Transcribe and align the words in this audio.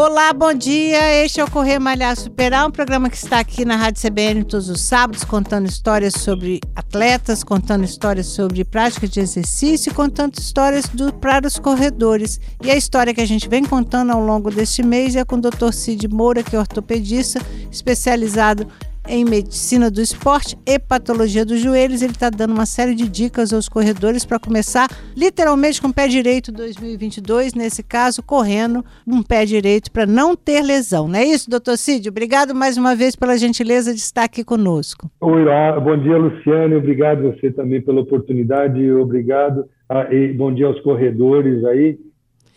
Olá, 0.00 0.32
bom 0.32 0.54
dia. 0.54 1.24
Este 1.24 1.40
é 1.40 1.44
o 1.44 1.50
Correr 1.50 1.80
Malhar 1.80 2.14
Superar, 2.16 2.68
um 2.68 2.70
programa 2.70 3.10
que 3.10 3.16
está 3.16 3.40
aqui 3.40 3.64
na 3.64 3.74
Rádio 3.74 4.00
CBN 4.00 4.44
todos 4.44 4.68
os 4.68 4.80
sábados, 4.80 5.24
contando 5.24 5.66
histórias 5.66 6.14
sobre 6.14 6.60
atletas, 6.76 7.42
contando 7.42 7.82
histórias 7.82 8.26
sobre 8.26 8.64
prática 8.64 9.08
de 9.08 9.18
exercício, 9.18 9.92
contando 9.92 10.38
histórias 10.38 10.86
do, 10.86 11.12
para 11.12 11.48
os 11.48 11.58
corredores. 11.58 12.40
E 12.62 12.70
a 12.70 12.76
história 12.76 13.12
que 13.12 13.20
a 13.20 13.26
gente 13.26 13.48
vem 13.48 13.64
contando 13.64 14.12
ao 14.12 14.24
longo 14.24 14.52
deste 14.52 14.84
mês 14.84 15.16
é 15.16 15.24
com 15.24 15.34
o 15.34 15.40
Dr. 15.40 15.72
Cid 15.72 16.06
Moura, 16.06 16.44
que 16.44 16.54
é 16.54 16.60
ortopedista, 16.60 17.40
especializado 17.68 18.68
em 19.08 19.24
medicina 19.24 19.90
do 19.90 20.00
esporte 20.00 20.56
e 20.66 20.78
patologia 20.78 21.44
dos 21.44 21.60
joelhos. 21.60 22.02
Ele 22.02 22.12
está 22.12 22.30
dando 22.30 22.52
uma 22.52 22.66
série 22.66 22.94
de 22.94 23.08
dicas 23.08 23.52
aos 23.52 23.68
corredores 23.68 24.24
para 24.24 24.38
começar 24.38 24.88
literalmente 25.16 25.80
com 25.80 25.88
o 25.88 25.92
pé 25.92 26.06
direito 26.06 26.52
2022, 26.52 27.54
nesse 27.54 27.82
caso, 27.82 28.22
correndo 28.22 28.84
um 29.06 29.22
pé 29.22 29.44
direito 29.44 29.90
para 29.90 30.06
não 30.06 30.36
ter 30.36 30.62
lesão. 30.62 31.08
Não 31.08 31.18
é 31.18 31.24
isso, 31.24 31.48
doutor 31.48 31.78
Cid? 31.78 32.08
Obrigado 32.08 32.54
mais 32.54 32.76
uma 32.76 32.94
vez 32.94 33.16
pela 33.16 33.36
gentileza 33.38 33.92
de 33.92 34.00
estar 34.00 34.24
aqui 34.24 34.44
conosco. 34.44 35.10
Oi, 35.20 35.44
bom 35.82 35.98
dia, 35.98 36.16
Luciane. 36.16 36.74
Obrigado 36.74 37.22
você 37.22 37.50
também 37.50 37.80
pela 37.80 38.00
oportunidade. 38.00 38.90
Obrigado. 38.92 39.64
Ah, 39.88 40.06
e 40.12 40.32
bom 40.34 40.52
dia 40.52 40.66
aos 40.66 40.80
corredores 40.80 41.64
aí. 41.64 41.98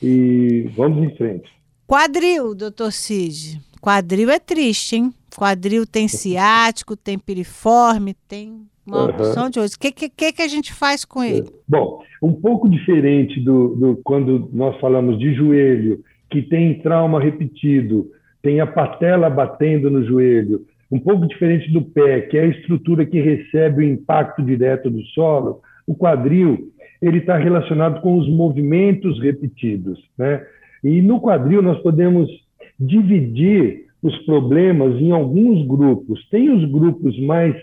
E 0.04 0.70
vamos 0.76 1.04
em 1.04 1.16
frente. 1.16 1.50
Quadril, 1.88 2.56
doutor 2.56 2.92
Cid. 2.92 3.62
Quadril 3.82 4.30
é 4.30 4.40
triste, 4.40 4.96
hein? 4.96 5.14
Quadril 5.38 5.86
tem 5.86 6.08
ciático, 6.08 6.96
tem 6.96 7.18
piriforme, 7.18 8.16
tem 8.28 8.62
uma 8.86 9.04
uhum. 9.04 9.10
opção 9.10 9.50
de 9.50 9.60
coisas. 9.60 9.76
O 9.76 9.80
que, 9.80 9.92
que, 9.92 10.34
que 10.34 10.42
a 10.42 10.48
gente 10.48 10.74
faz 10.74 11.06
com 11.06 11.24
ele? 11.24 11.50
Bom, 11.68 12.02
um 12.22 12.34
pouco 12.34 12.70
diferente 12.70 13.40
do, 13.40 13.76
do 13.76 14.02
quando 14.04 14.50
nós 14.54 14.80
falamos 14.80 15.18
de 15.20 15.34
joelho, 15.34 16.04
que 16.30 16.42
tem 16.42 16.82
trauma 16.82 17.20
repetido, 17.20 18.10
tem 18.42 18.60
a 18.60 18.68
patela 18.68 19.30
batendo 19.30 19.90
no 19.90 20.06
joelho, 20.06 20.66
um 20.92 21.00
pouco 21.00 21.28
diferente 21.28 21.72
do 21.72 21.82
pé, 21.82 22.22
que 22.22 22.38
é 22.38 22.42
a 22.42 22.48
estrutura 22.48 23.06
que 23.06 23.22
recebe 23.22 23.84
o 23.84 23.88
impacto 23.88 24.42
direto 24.42 24.90
do 24.90 25.02
solo, 25.08 25.62
o 25.88 25.96
quadril 25.96 26.72
ele 27.02 27.18
está 27.18 27.38
relacionado 27.38 28.02
com 28.02 28.18
os 28.18 28.30
movimentos 28.30 29.20
repetidos, 29.22 30.00
né? 30.18 30.46
E 30.84 31.02
no 31.02 31.20
quadril 31.20 31.62
nós 31.62 31.80
podemos 31.82 32.30
dividir 32.80 33.86
os 34.02 34.18
problemas 34.26 35.00
em 35.00 35.12
alguns 35.12 35.66
grupos. 35.68 36.28
Tem 36.30 36.50
os 36.50 36.70
grupos 36.72 37.20
mais 37.20 37.56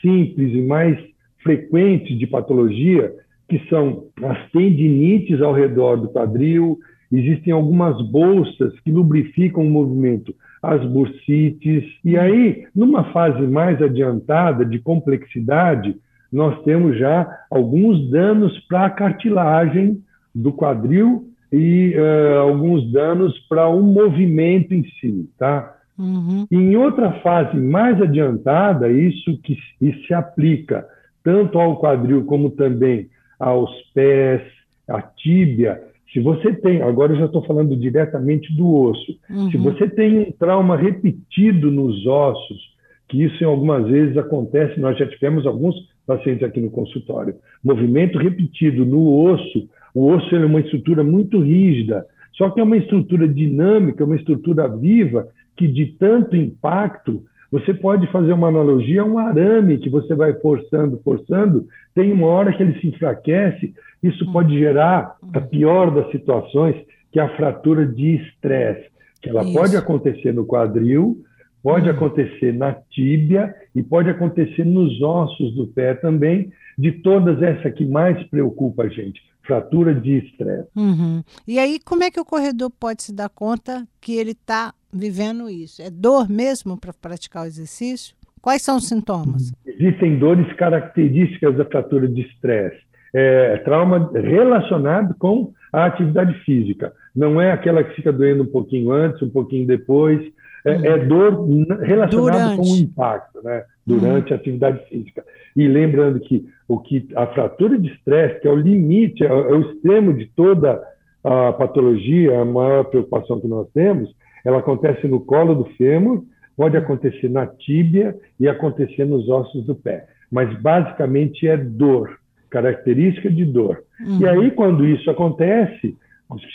simples 0.00 0.54
e 0.54 0.62
mais 0.62 0.98
frequentes 1.42 2.18
de 2.18 2.26
patologia, 2.26 3.12
que 3.48 3.58
são 3.70 4.04
as 4.22 4.50
tendinites 4.50 5.40
ao 5.40 5.54
redor 5.54 5.96
do 5.96 6.08
quadril, 6.08 6.78
existem 7.10 7.52
algumas 7.52 8.00
bolsas 8.10 8.78
que 8.80 8.90
lubrificam 8.90 9.66
o 9.66 9.70
movimento, 9.70 10.34
as 10.62 10.84
bursites. 10.84 11.84
E 12.04 12.18
aí, 12.18 12.66
numa 12.74 13.04
fase 13.12 13.46
mais 13.46 13.80
adiantada 13.80 14.64
de 14.64 14.78
complexidade, 14.78 15.96
nós 16.30 16.62
temos 16.64 16.98
já 16.98 17.26
alguns 17.50 18.10
danos 18.10 18.58
para 18.68 18.86
a 18.86 18.90
cartilagem 18.90 20.02
do 20.34 20.52
quadril 20.52 21.24
e 21.50 21.94
uh, 21.96 22.40
alguns 22.40 22.92
danos 22.92 23.38
para 23.48 23.66
o 23.68 23.82
movimento 23.82 24.74
em 24.74 24.84
si, 25.00 25.30
tá? 25.38 25.77
Uhum. 25.98 26.46
Em 26.50 26.76
outra 26.76 27.12
fase 27.20 27.56
mais 27.56 28.00
adiantada, 28.00 28.90
isso 28.90 29.36
que 29.42 29.56
isso 29.80 30.06
se 30.06 30.14
aplica 30.14 30.86
tanto 31.24 31.58
ao 31.58 31.78
quadril 31.78 32.24
como 32.24 32.50
também 32.50 33.08
aos 33.38 33.70
pés, 33.92 34.42
à 34.88 35.02
tíbia. 35.02 35.82
Se 36.12 36.20
você 36.20 36.54
tem, 36.54 36.80
agora 36.80 37.12
eu 37.12 37.18
já 37.18 37.26
estou 37.26 37.44
falando 37.44 37.76
diretamente 37.76 38.54
do 38.56 38.74
osso, 38.74 39.18
uhum. 39.28 39.50
se 39.50 39.58
você 39.58 39.88
tem 39.88 40.18
um 40.20 40.32
trauma 40.32 40.76
repetido 40.76 41.70
nos 41.70 42.06
ossos, 42.06 42.76
que 43.08 43.22
isso 43.22 43.42
em 43.42 43.46
algumas 43.46 43.86
vezes 43.86 44.16
acontece, 44.16 44.80
nós 44.80 44.96
já 44.96 45.06
tivemos 45.06 45.46
alguns 45.46 45.74
pacientes 46.06 46.42
aqui 46.42 46.60
no 46.60 46.70
consultório, 46.70 47.34
movimento 47.62 48.18
repetido 48.18 48.86
no 48.86 49.22
osso, 49.24 49.68
o 49.94 50.06
osso 50.10 50.34
é 50.34 50.44
uma 50.44 50.60
estrutura 50.60 51.04
muito 51.04 51.40
rígida, 51.40 52.06
só 52.32 52.48
que 52.50 52.60
é 52.60 52.62
uma 52.62 52.76
estrutura 52.76 53.28
dinâmica, 53.28 54.04
uma 54.04 54.16
estrutura 54.16 54.68
viva 54.68 55.28
que 55.58 55.66
de 55.66 55.86
tanto 55.98 56.36
impacto, 56.36 57.24
você 57.50 57.74
pode 57.74 58.06
fazer 58.12 58.32
uma 58.32 58.48
analogia 58.48 59.02
a 59.02 59.04
um 59.04 59.18
arame 59.18 59.78
que 59.78 59.90
você 59.90 60.14
vai 60.14 60.32
forçando, 60.34 61.00
forçando, 61.02 61.66
tem 61.94 62.12
uma 62.12 62.28
hora 62.28 62.56
que 62.56 62.62
ele 62.62 62.78
se 62.80 62.86
enfraquece, 62.86 63.74
isso 64.02 64.24
hum. 64.24 64.32
pode 64.32 64.56
gerar 64.56 65.16
a 65.34 65.40
pior 65.40 65.90
das 65.90 66.10
situações, 66.12 66.76
que 67.10 67.18
é 67.18 67.22
a 67.22 67.36
fratura 67.36 67.84
de 67.84 68.16
estresse, 68.16 68.88
que 69.20 69.28
ela 69.28 69.42
isso. 69.42 69.52
pode 69.52 69.76
acontecer 69.76 70.32
no 70.32 70.46
quadril, 70.46 71.18
pode 71.60 71.88
hum. 71.88 71.92
acontecer 71.92 72.52
na 72.54 72.72
tíbia 72.90 73.52
e 73.74 73.82
pode 73.82 74.08
acontecer 74.08 74.64
nos 74.64 75.02
ossos 75.02 75.54
do 75.56 75.66
pé 75.66 75.94
também, 75.94 76.52
de 76.78 76.92
todas 76.92 77.42
essa 77.42 77.68
que 77.70 77.84
mais 77.84 78.22
preocupa 78.28 78.84
a 78.84 78.88
gente, 78.88 79.20
fratura 79.42 79.92
de 79.92 80.18
estresse. 80.18 80.68
Uhum. 80.76 81.24
E 81.48 81.58
aí, 81.58 81.80
como 81.84 82.04
é 82.04 82.10
que 82.10 82.20
o 82.20 82.24
corredor 82.24 82.70
pode 82.78 83.02
se 83.02 83.12
dar 83.12 83.28
conta 83.28 83.84
que 84.00 84.14
ele 84.14 84.30
está 84.30 84.72
vivendo 84.92 85.48
isso? 85.48 85.82
É 85.82 85.90
dor 85.90 86.28
mesmo 86.28 86.78
para 86.78 86.92
praticar 86.92 87.44
o 87.44 87.46
exercício? 87.46 88.14
Quais 88.40 88.62
são 88.62 88.76
os 88.76 88.88
sintomas? 88.88 89.52
Existem 89.66 90.18
dores 90.18 90.50
características 90.54 91.56
da 91.56 91.64
fratura 91.64 92.08
de 92.08 92.22
estresse. 92.22 92.80
É, 93.14 93.56
trauma 93.58 94.10
relacionado 94.14 95.14
com 95.18 95.52
a 95.72 95.86
atividade 95.86 96.34
física. 96.44 96.92
Não 97.14 97.40
é 97.40 97.52
aquela 97.52 97.82
que 97.82 97.94
fica 97.96 98.12
doendo 98.12 98.42
um 98.42 98.46
pouquinho 98.46 98.92
antes, 98.92 99.20
um 99.22 99.30
pouquinho 99.30 99.66
depois. 99.66 100.20
É, 100.64 100.76
uhum. 100.76 100.84
é 100.84 100.98
dor 100.98 101.80
relacionada 101.80 102.56
com 102.56 102.62
o 102.62 102.76
impacto, 102.76 103.42
né? 103.42 103.64
Durante 103.86 104.30
uhum. 104.30 104.36
a 104.36 104.40
atividade 104.40 104.88
física. 104.88 105.24
E 105.56 105.66
lembrando 105.66 106.20
que 106.20 106.46
o 106.66 106.78
que 106.78 107.08
a 107.16 107.26
fratura 107.28 107.78
de 107.78 107.90
estresse, 107.92 108.40
que 108.40 108.48
é 108.48 108.50
o 108.50 108.56
limite, 108.56 109.24
é, 109.24 109.28
é 109.28 109.32
o 109.32 109.72
extremo 109.72 110.12
de 110.12 110.26
toda 110.26 110.82
a 111.24 111.52
patologia, 111.52 112.40
a 112.40 112.44
maior 112.44 112.84
preocupação 112.84 113.40
que 113.40 113.48
nós 113.48 113.68
temos, 113.72 114.14
ela 114.44 114.58
acontece 114.58 115.06
no 115.06 115.20
colo 115.20 115.54
do 115.54 115.64
fêmur, 115.76 116.24
pode 116.56 116.76
acontecer 116.76 117.28
na 117.28 117.46
tíbia 117.46 118.16
e 118.38 118.48
acontecer 118.48 119.04
nos 119.04 119.28
ossos 119.28 119.64
do 119.64 119.74
pé. 119.74 120.06
Mas 120.30 120.60
basicamente 120.60 121.46
é 121.46 121.56
dor, 121.56 122.18
característica 122.50 123.30
de 123.30 123.44
dor. 123.44 123.82
Uhum. 124.00 124.20
E 124.20 124.28
aí, 124.28 124.50
quando 124.50 124.86
isso 124.86 125.10
acontece, 125.10 125.96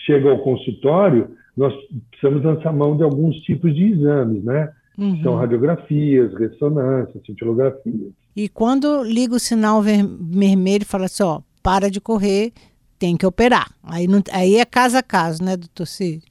chega 0.06 0.30
ao 0.30 0.40
consultório, 0.40 1.30
nós 1.56 1.74
precisamos 2.12 2.44
lançar 2.44 2.74
mão 2.74 2.98
de 2.98 3.04
alguns 3.04 3.38
tipos 3.38 3.74
de 3.74 3.94
exames, 3.94 4.44
né? 4.44 4.72
Uhum. 4.98 5.22
São 5.24 5.36
radiografias, 5.36 6.34
ressonâncias, 6.36 7.24
cintilografias. 7.26 8.12
E 8.36 8.50
quando 8.50 9.04
liga 9.04 9.36
o 9.36 9.40
sinal 9.40 9.82
vermelho 9.82 10.82
e 10.82 10.86
fala 10.86 11.06
assim, 11.06 11.24
ó, 11.24 11.42
para 11.62 11.90
de 11.90 12.02
correr, 12.02 12.52
tem 13.00 13.16
que 13.18 13.26
operar. 13.26 13.72
Aí, 13.84 14.08
não, 14.08 14.22
aí 14.32 14.56
é 14.56 14.66
caso 14.66 14.98
a 14.98 15.04
caso, 15.04 15.44
né, 15.44 15.58
doutor 15.58 15.86
Cid? 15.86 16.24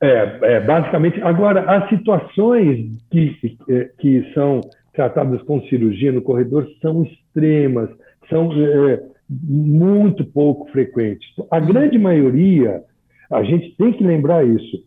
É, 0.00 0.38
é, 0.42 0.60
basicamente. 0.60 1.20
Agora, 1.22 1.62
as 1.62 1.88
situações 1.88 2.90
que, 3.10 3.56
que 3.98 4.32
são 4.34 4.60
tratadas 4.92 5.42
com 5.42 5.62
cirurgia 5.62 6.12
no 6.12 6.22
corredor 6.22 6.68
são 6.80 7.04
extremas, 7.04 7.90
são 8.28 8.50
é, 8.52 9.02
muito 9.28 10.24
pouco 10.24 10.70
frequentes. 10.70 11.28
A 11.50 11.60
grande 11.60 11.98
maioria, 11.98 12.82
a 13.30 13.42
gente 13.42 13.74
tem 13.76 13.92
que 13.92 14.04
lembrar 14.04 14.46
isso. 14.46 14.84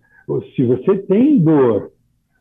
Se 0.56 0.64
você 0.64 0.98
tem 1.00 1.40
dor 1.40 1.92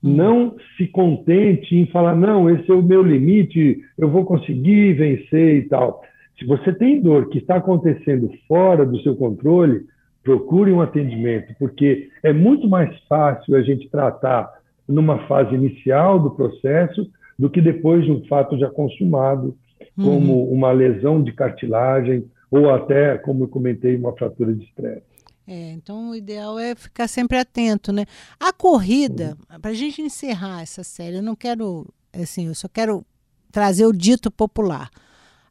não 0.03 0.55
se 0.77 0.87
contente 0.87 1.75
em 1.75 1.87
falar, 1.87 2.15
não, 2.15 2.49
esse 2.49 2.71
é 2.71 2.75
o 2.75 2.83
meu 2.83 3.03
limite, 3.03 3.81
eu 3.99 4.09
vou 4.09 4.25
conseguir 4.25 4.93
vencer 4.95 5.57
e 5.57 5.69
tal. 5.69 6.03
Se 6.39 6.45
você 6.47 6.73
tem 6.73 7.01
dor 7.01 7.29
que 7.29 7.39
está 7.39 7.57
acontecendo 7.57 8.31
fora 8.47 8.87
do 8.87 9.01
seu 9.01 9.17
controle, 9.17 9.81
procure 10.23 10.73
um 10.73 10.81
atendimento, 10.81 11.55
porque 11.59 12.11
é 12.23 12.33
muito 12.33 12.69
mais 12.69 12.97
fácil 13.09 13.55
a 13.57 13.63
gente 13.63 13.89
tratar 13.89 14.53
numa 14.87 15.27
fase 15.27 15.55
inicial 15.55 16.19
do 16.19 16.31
processo 16.31 17.11
do 17.39 17.49
que 17.49 17.61
depois 17.61 18.05
de 18.05 18.11
um 18.11 18.25
fato 18.27 18.59
já 18.59 18.69
consumado, 18.69 19.57
como 19.97 20.45
uhum. 20.45 20.53
uma 20.53 20.73
lesão 20.73 21.23
de 21.23 21.33
cartilagem 21.33 22.25
ou 22.51 22.71
até, 22.71 23.19
como 23.19 23.45
eu 23.45 23.49
comentei, 23.49 23.97
uma 23.97 24.13
fratura 24.13 24.55
de 24.55 24.65
estresse. 24.65 25.03
É, 25.47 25.73
então 25.73 26.11
o 26.11 26.15
ideal 26.15 26.59
é 26.59 26.75
ficar 26.75 27.09
sempre 27.09 27.39
atento, 27.39 27.93
né? 27.93 28.05
A 28.39 28.53
corrida, 28.53 29.37
para 29.63 29.71
a 29.71 29.75
gente 29.75 30.03
encerrar 30.03 30.63
essa 30.63 30.85
série, 30.85 31.17
eu 31.17 31.23
não 31.23 31.35
quero, 31.35 31.87
assim, 32.13 32.49
eu 32.49 32.55
só 32.55 32.69
quero 32.69 33.05
trazer 33.51 33.87
o 33.87 33.93
dito 33.93 34.31
popular. 34.31 34.91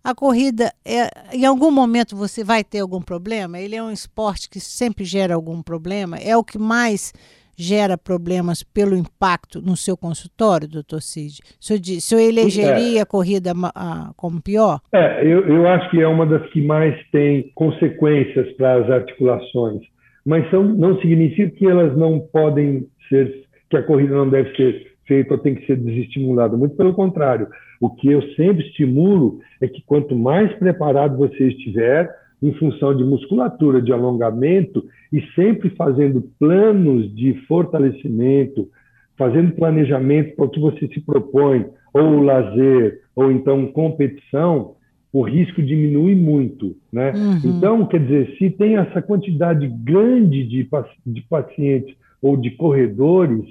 A 0.08 0.16
corrida, 0.16 0.72
é, 0.86 1.36
em 1.36 1.46
algum 1.46 1.70
momento 1.70 2.16
você 2.16 2.42
vai 2.42 2.64
ter 2.64 2.80
algum 2.80 3.02
problema? 3.02 3.60
Ele 3.60 3.76
é 3.76 3.84
um 3.84 3.92
esporte 3.92 4.50
que 4.50 4.58
sempre 4.58 5.04
gera 5.04 5.36
algum 5.36 5.62
problema? 5.62 6.16
É 6.16 6.38
o 6.38 6.46
que 6.46 6.58
mais 6.58 7.12
gera 7.58 7.98
problemas 7.98 8.64
pelo 8.64 8.96
impacto 8.96 9.62
no 9.62 9.76
seu 9.76 9.98
consultório, 9.98 10.66
doutor 10.66 11.02
Cid? 11.02 11.42
O 11.60 11.66
senhor, 11.66 11.82
o 11.82 12.02
senhor 12.02 12.22
elegeria 12.22 13.00
é. 13.00 13.02
a 13.02 13.06
corrida 13.06 13.52
a, 13.76 14.14
como 14.16 14.42
pior? 14.42 14.80
É, 14.94 15.26
eu, 15.26 15.46
eu 15.46 15.68
acho 15.68 15.92
que 15.92 16.02
é 16.02 16.08
uma 16.08 16.26
das 16.26 16.50
que 16.52 16.62
mais 16.62 16.96
tem 17.12 17.52
consequências 17.54 18.50
para 18.54 18.76
as 18.76 18.90
articulações, 18.90 19.82
mas 20.26 20.50
são, 20.50 20.64
não 20.64 20.98
significa 21.02 21.50
que 21.50 21.68
elas 21.68 21.98
não 21.98 22.18
podem 22.32 22.88
ser, 23.10 23.44
que 23.70 23.76
a 23.76 23.84
corrida 23.84 24.16
não 24.16 24.30
deve 24.30 24.56
ser 24.56 24.88
feita 25.06 25.34
ou 25.34 25.40
tem 25.42 25.56
que 25.56 25.66
ser 25.66 25.76
desestimulada. 25.76 26.56
Muito 26.56 26.78
pelo 26.78 26.94
contrário. 26.94 27.50
O 27.80 27.90
que 27.90 28.10
eu 28.10 28.22
sempre 28.34 28.66
estimulo 28.66 29.40
é 29.62 29.68
que 29.68 29.84
quanto 29.86 30.16
mais 30.16 30.52
preparado 30.56 31.18
você 31.18 31.48
estiver, 31.48 32.10
em 32.42 32.52
função 32.54 32.96
de 32.96 33.04
musculatura, 33.04 33.82
de 33.82 33.92
alongamento, 33.92 34.86
e 35.12 35.22
sempre 35.34 35.70
fazendo 35.72 36.22
planos 36.40 37.14
de 37.16 37.34
fortalecimento, 37.48 38.70
fazendo 39.18 39.54
planejamento 39.54 40.36
para 40.36 40.46
o 40.46 40.50
que 40.50 40.60
você 40.60 40.88
se 40.88 41.02
propõe, 41.02 41.66
ou 41.94 42.22
lazer, 42.22 43.02
ou 43.16 43.32
então 43.32 43.66
competição, 43.68 44.76
o 45.12 45.24
risco 45.24 45.62
diminui 45.62 46.14
muito. 46.14 46.76
Né? 46.92 47.12
Uhum. 47.16 47.58
Então, 47.58 47.86
quer 47.88 48.02
dizer, 48.02 48.36
se 48.38 48.50
tem 48.52 48.78
essa 48.78 49.02
quantidade 49.02 49.68
grande 49.68 50.44
de, 50.44 50.68
de 51.06 51.22
pacientes 51.22 51.96
ou 52.22 52.38
de 52.38 52.52
corredores 52.52 53.46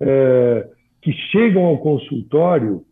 é, 0.00 0.66
que 1.00 1.12
chegam 1.30 1.64
ao 1.64 1.78
consultório 1.78 2.82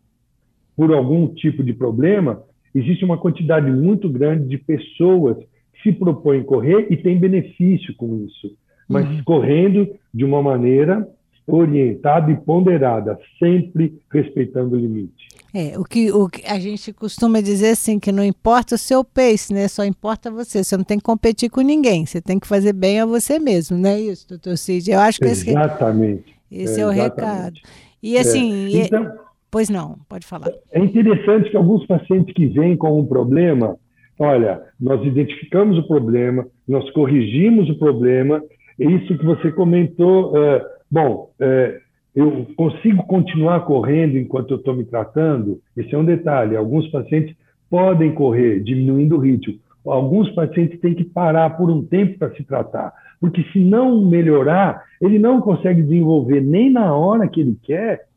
por 0.75 0.93
algum 0.93 1.27
tipo 1.27 1.63
de 1.63 1.73
problema, 1.73 2.41
existe 2.73 3.05
uma 3.05 3.17
quantidade 3.17 3.69
muito 3.71 4.09
grande 4.09 4.47
de 4.47 4.57
pessoas 4.57 5.37
que 5.73 5.89
se 5.89 5.91
propõem 5.91 6.43
correr 6.43 6.87
e 6.89 6.97
têm 6.97 7.19
benefício 7.19 7.95
com 7.95 8.25
isso, 8.25 8.55
mas 8.87 9.07
uhum. 9.07 9.23
correndo 9.23 9.87
de 10.13 10.23
uma 10.23 10.41
maneira 10.41 11.07
orientada 11.45 12.31
e 12.31 12.37
ponderada, 12.37 13.19
sempre 13.37 14.01
respeitando 14.11 14.75
o 14.75 14.79
limite. 14.79 15.27
É, 15.53 15.77
o 15.77 15.83
que, 15.83 16.11
o 16.11 16.27
que 16.27 16.43
a 16.47 16.57
gente 16.57 16.91
costuma 16.93 17.39
dizer 17.39 17.71
assim, 17.71 17.99
que 17.99 18.11
não 18.11 18.23
importa 18.23 18.73
o 18.73 18.77
seu 18.77 19.03
pace, 19.03 19.53
né? 19.53 19.67
Só 19.67 19.85
importa 19.85 20.31
você. 20.31 20.63
Você 20.63 20.75
não 20.75 20.83
tem 20.83 20.97
que 20.97 21.03
competir 21.03 21.49
com 21.49 21.61
ninguém, 21.61 22.05
você 22.05 22.19
tem 22.19 22.39
que 22.39 22.47
fazer 22.47 22.73
bem 22.73 22.99
a 22.99 23.05
você 23.05 23.37
mesmo, 23.37 23.77
não 23.77 23.89
é 23.89 23.99
isso, 23.99 24.27
doutor 24.27 24.57
Cid? 24.57 24.89
Eu 24.89 24.99
acho 24.99 25.19
que 25.19 25.25
Exatamente. 25.25 26.33
Esse, 26.51 26.63
esse 26.63 26.79
é, 26.79 26.83
é, 26.83 26.87
o 26.87 26.89
recado. 26.89 27.59
E 28.01 28.17
assim, 28.17 28.79
é. 28.79 28.85
Então, 28.85 29.11
Pois 29.53 29.69
não, 29.69 29.97
pode 30.09 30.25
falar. 30.25 30.47
É 30.71 30.79
interessante 30.79 31.51
que 31.51 31.55
alguns 31.55 31.85
pacientes 31.85 32.33
que 32.33 32.47
vêm 32.47 32.75
com 32.75 32.99
um 32.99 33.05
problema, 33.05 33.77
olha, 34.17 34.59
nós 34.81 35.05
identificamos 35.05 35.77
o 35.77 35.87
problema, 35.87 36.47
nós 36.67 36.89
corrigimos 36.89 37.69
o 37.69 37.77
problema, 37.77 38.41
é 38.79 38.85
isso 38.85 39.15
que 39.15 39.23
você 39.23 39.51
comentou, 39.51 40.35
é, 40.35 40.65
bom, 40.89 41.29
é, 41.39 41.79
eu 42.15 42.47
consigo 42.55 43.03
continuar 43.03 43.59
correndo 43.59 44.17
enquanto 44.17 44.49
eu 44.55 44.57
estou 44.57 44.75
me 44.75 44.85
tratando? 44.85 45.61
Esse 45.77 45.93
é 45.93 45.97
um 45.99 46.05
detalhe. 46.05 46.55
Alguns 46.55 46.87
pacientes 46.87 47.35
podem 47.69 48.11
correr, 48.11 48.59
diminuindo 48.59 49.17
o 49.17 49.19
ritmo. 49.19 49.59
Alguns 49.85 50.31
pacientes 50.31 50.79
têm 50.79 50.95
que 50.95 51.03
parar 51.03 51.51
por 51.51 51.69
um 51.69 51.85
tempo 51.85 52.17
para 52.17 52.33
se 52.33 52.43
tratar, 52.43 52.91
porque 53.21 53.43
se 53.53 53.59
não 53.59 54.03
melhorar, 54.03 54.83
ele 54.99 55.19
não 55.19 55.39
consegue 55.41 55.83
desenvolver 55.83 56.41
nem 56.41 56.71
na 56.71 56.95
hora 56.95 57.27
que 57.27 57.39
ele 57.39 57.55
quer 57.61 58.07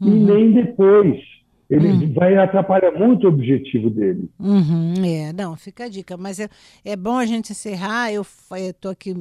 uhum. 0.00 0.08
e 0.08 0.24
nem 0.24 0.52
depois. 0.52 1.20
Ele 1.70 1.88
uhum. 1.88 2.12
vai 2.12 2.36
atrapalhar 2.36 2.92
muito 2.92 3.24
o 3.24 3.30
objetivo 3.30 3.88
dele. 3.88 4.30
Uhum, 4.38 4.94
é, 5.04 5.32
não, 5.32 5.56
fica 5.56 5.84
a 5.84 5.88
dica. 5.88 6.16
Mas 6.16 6.38
é, 6.38 6.48
é 6.84 6.94
bom 6.94 7.16
a 7.16 7.24
gente 7.24 7.52
encerrar. 7.52 8.12
Eu 8.12 8.24
estou 8.68 8.90
aqui 8.90 9.14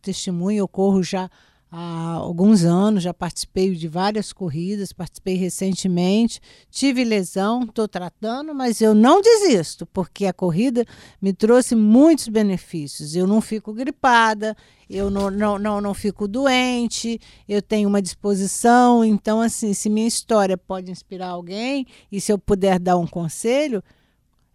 testemunho, 0.00 0.58
eu 0.58 0.68
corro 0.68 1.02
já 1.02 1.28
há 1.70 2.12
alguns 2.14 2.64
anos, 2.64 3.02
já 3.02 3.12
participei 3.12 3.74
de 3.74 3.88
várias 3.88 4.32
corridas, 4.32 4.92
participei 4.92 5.34
recentemente, 5.34 6.40
tive 6.70 7.04
lesão, 7.04 7.62
estou 7.62 7.86
tratando, 7.86 8.54
mas 8.54 8.80
eu 8.80 8.94
não 8.94 9.20
desisto, 9.20 9.84
porque 9.86 10.26
a 10.26 10.32
corrida 10.32 10.84
me 11.20 11.32
trouxe 11.32 11.74
muitos 11.74 12.28
benefícios. 12.28 13.14
Eu 13.14 13.26
não 13.26 13.40
fico 13.40 13.72
gripada, 13.72 14.56
eu 14.88 15.10
não, 15.10 15.30
não, 15.30 15.58
não, 15.58 15.80
não 15.80 15.94
fico 15.94 16.26
doente, 16.26 17.20
eu 17.48 17.60
tenho 17.60 17.88
uma 17.88 18.00
disposição. 18.00 19.04
Então, 19.04 19.40
assim, 19.40 19.74
se 19.74 19.90
minha 19.90 20.08
história 20.08 20.56
pode 20.56 20.90
inspirar 20.90 21.28
alguém 21.28 21.86
e 22.10 22.20
se 22.20 22.32
eu 22.32 22.38
puder 22.38 22.78
dar 22.78 22.96
um 22.96 23.06
conselho, 23.06 23.82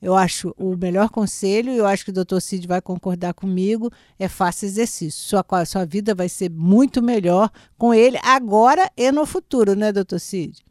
eu 0.03 0.13
acho 0.13 0.53
o 0.57 0.75
melhor 0.75 1.09
conselho, 1.09 1.71
e 1.71 1.77
eu 1.77 1.85
acho 1.85 2.03
que 2.03 2.11
o 2.11 2.13
doutor 2.13 2.41
Cid 2.41 2.67
vai 2.67 2.81
concordar 2.81 3.33
comigo, 3.33 3.89
é 4.19 4.27
faça 4.27 4.65
exercício. 4.65 5.21
Sua, 5.21 5.65
sua 5.65 5.85
vida 5.85 6.13
vai 6.13 6.27
ser 6.27 6.51
muito 6.51 7.01
melhor 7.01 7.49
com 7.77 7.93
ele 7.93 8.17
agora 8.21 8.81
e 8.97 9.09
no 9.13 9.25
futuro, 9.25 9.75
né, 9.75 9.93
doutor 9.93 10.19
Cid? 10.19 10.61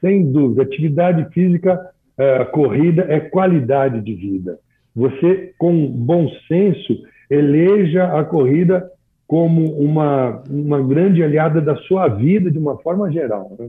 Sem 0.00 0.30
dúvida. 0.30 0.62
Atividade 0.62 1.28
física, 1.34 1.90
é, 2.16 2.44
corrida 2.44 3.06
é 3.08 3.18
qualidade 3.18 4.00
de 4.00 4.14
vida. 4.14 4.60
Você, 4.94 5.52
com 5.58 5.88
bom 5.88 6.30
senso, 6.46 7.02
eleja 7.28 8.04
a 8.18 8.24
corrida 8.24 8.88
como 9.26 9.72
uma, 9.72 10.44
uma 10.48 10.80
grande 10.80 11.24
aliada 11.24 11.60
da 11.60 11.74
sua 11.74 12.06
vida 12.06 12.52
de 12.52 12.58
uma 12.58 12.78
forma 12.78 13.10
geral. 13.10 13.56
Né? 13.58 13.68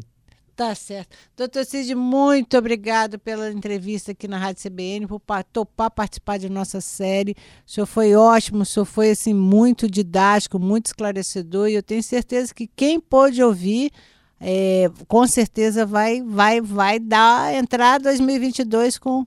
Tá 0.59 0.75
certo. 0.75 1.15
Doutor 1.37 1.63
Cid, 1.63 1.95
muito 1.95 2.57
obrigado 2.57 3.17
pela 3.17 3.49
entrevista 3.49 4.11
aqui 4.11 4.27
na 4.27 4.37
Rádio 4.37 4.69
CBN, 4.69 5.07
por 5.07 5.21
topar 5.53 5.89
participar 5.89 6.37
de 6.37 6.49
nossa 6.49 6.81
série. 6.81 7.33
O 7.65 7.71
senhor 7.71 7.85
foi 7.87 8.13
ótimo, 8.13 8.63
o 8.63 8.65
senhor 8.65 8.83
foi 8.83 9.11
assim, 9.11 9.33
muito 9.33 9.89
didático, 9.89 10.59
muito 10.59 10.87
esclarecedor, 10.87 11.69
e 11.69 11.75
eu 11.75 11.81
tenho 11.81 12.03
certeza 12.03 12.53
que 12.53 12.67
quem 12.67 12.99
pôde 12.99 13.41
ouvir, 13.41 13.89
é, 14.37 14.91
com 15.07 15.25
certeza 15.25 15.85
vai, 15.85 16.21
vai, 16.21 16.59
vai 16.59 16.99
dar 16.99 17.53
entrar 17.53 17.97
2022 17.97 18.97
com 18.97 19.25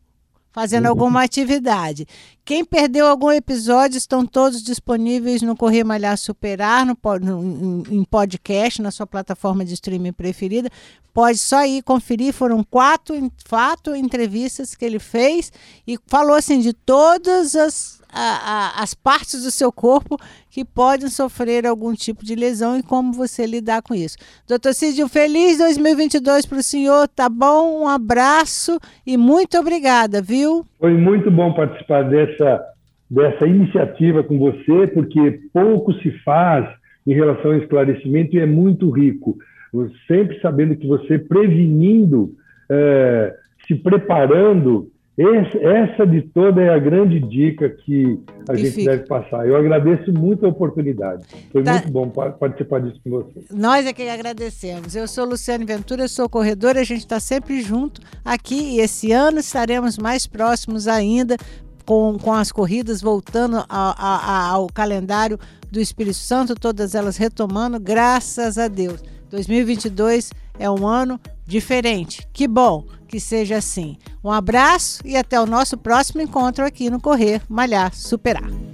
fazendo 0.52 0.86
alguma 0.86 1.22
atividade. 1.22 2.06
Quem 2.44 2.64
perdeu 2.64 3.06
algum 3.06 3.30
episódio 3.30 3.96
estão 3.96 4.26
todos 4.26 4.62
disponíveis 4.62 5.40
no 5.42 5.56
Correr 5.56 5.84
Malhar 5.84 6.18
Superar, 6.18 6.84
no, 6.84 6.96
no, 7.20 7.82
em 7.90 8.04
podcast, 8.04 8.82
na 8.82 8.90
sua 8.90 9.06
plataforma 9.06 9.64
de 9.64 9.74
streaming 9.74 10.12
preferida. 10.12 10.68
Pode 11.14 11.38
só 11.38 11.64
ir 11.64 11.82
conferir. 11.82 12.32
Foram 12.32 12.62
quatro, 12.62 13.14
quatro 13.48 13.96
entrevistas 13.96 14.74
que 14.74 14.84
ele 14.84 14.98
fez 14.98 15.52
e 15.86 15.98
falou 16.06 16.36
assim 16.36 16.60
de 16.60 16.72
todas 16.72 17.56
as 17.56 18.01
a, 18.12 18.76
a, 18.78 18.82
as 18.82 18.94
partes 18.94 19.42
do 19.42 19.50
seu 19.50 19.72
corpo 19.72 20.16
que 20.50 20.64
podem 20.64 21.08
sofrer 21.08 21.66
algum 21.66 21.94
tipo 21.94 22.24
de 22.24 22.34
lesão 22.34 22.76
e 22.76 22.82
como 22.82 23.12
você 23.12 23.46
lidar 23.46 23.82
com 23.82 23.94
isso. 23.94 24.16
Doutor 24.46 24.74
Cid, 24.74 25.02
um 25.02 25.08
feliz 25.08 25.58
2022 25.58 26.44
para 26.44 26.58
o 26.58 26.62
senhor, 26.62 27.08
tá 27.08 27.28
bom? 27.28 27.82
Um 27.82 27.88
abraço 27.88 28.78
e 29.06 29.16
muito 29.16 29.58
obrigada, 29.58 30.20
viu? 30.20 30.64
Foi 30.78 30.92
muito 30.92 31.30
bom 31.30 31.54
participar 31.54 32.02
dessa, 32.02 32.62
dessa 33.10 33.46
iniciativa 33.46 34.22
com 34.22 34.38
você, 34.38 34.86
porque 34.88 35.40
pouco 35.52 35.94
se 35.94 36.10
faz 36.24 36.68
em 37.06 37.14
relação 37.14 37.52
ao 37.52 37.58
esclarecimento 37.58 38.36
e 38.36 38.40
é 38.40 38.46
muito 38.46 38.90
rico. 38.90 39.36
Sempre 40.06 40.38
sabendo 40.40 40.76
que 40.76 40.86
você 40.86 41.18
prevenindo, 41.18 42.34
é, 42.70 43.34
se 43.66 43.74
preparando, 43.74 44.90
esse, 45.22 45.58
essa 45.58 46.06
de 46.06 46.22
toda 46.22 46.60
é 46.60 46.70
a 46.70 46.78
grande 46.78 47.20
dica 47.20 47.68
que 47.68 48.18
a 48.48 48.52
que 48.52 48.58
gente 48.58 48.74
fica. 48.74 48.90
deve 48.90 49.06
passar. 49.06 49.46
Eu 49.46 49.56
agradeço 49.56 50.12
muito 50.12 50.44
a 50.46 50.48
oportunidade. 50.48 51.24
Foi 51.50 51.62
tá. 51.62 51.72
muito 51.72 51.90
bom 51.90 52.08
participar 52.08 52.80
disso 52.80 53.00
com 53.04 53.10
você. 53.10 53.44
Nós 53.50 53.86
é 53.86 53.92
que 53.92 54.08
agradecemos. 54.08 54.96
Eu 54.96 55.06
sou 55.06 55.24
Luciane 55.24 55.64
Ventura, 55.64 56.08
sou 56.08 56.28
corredora, 56.28 56.80
a 56.80 56.84
gente 56.84 57.00
está 57.00 57.20
sempre 57.20 57.60
junto 57.60 58.00
aqui 58.24 58.76
e 58.76 58.80
esse 58.80 59.12
ano 59.12 59.38
estaremos 59.38 59.98
mais 59.98 60.26
próximos 60.26 60.88
ainda 60.88 61.36
com, 61.84 62.16
com 62.18 62.32
as 62.32 62.50
corridas 62.52 63.00
voltando 63.00 63.56
a, 63.56 63.66
a, 63.68 64.48
ao 64.50 64.66
calendário 64.68 65.38
do 65.70 65.80
Espírito 65.80 66.16
Santo, 66.16 66.54
todas 66.54 66.94
elas 66.94 67.16
retomando, 67.16 67.78
graças 67.80 68.58
a 68.58 68.68
Deus. 68.68 69.02
2022 69.30 70.30
é 70.58 70.70
um 70.70 70.86
ano 70.86 71.18
diferente. 71.52 72.26
Que 72.32 72.48
bom 72.48 72.86
que 73.06 73.20
seja 73.20 73.58
assim. 73.58 73.98
Um 74.24 74.30
abraço 74.30 75.02
e 75.04 75.16
até 75.16 75.38
o 75.38 75.46
nosso 75.46 75.76
próximo 75.76 76.22
encontro 76.22 76.64
aqui 76.64 76.88
no 76.88 77.00
Correr 77.00 77.42
Malhar 77.48 77.94
Superar. 77.94 78.71